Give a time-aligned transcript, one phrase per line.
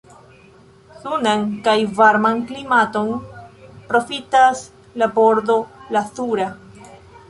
[1.03, 3.13] Sunan kaj varman klimaton
[3.93, 4.67] profitas
[5.01, 5.63] la Bordo
[5.97, 6.55] Lazura.